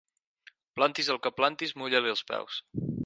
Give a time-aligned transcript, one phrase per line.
[0.79, 2.59] Plantis el que plantis, mulla-li els peus.